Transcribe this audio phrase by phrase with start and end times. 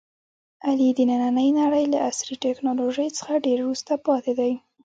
[0.67, 4.53] علي د نننۍ نړۍ له عصري ټکنالوژۍ څخه ډېر وروسته پاتې دی.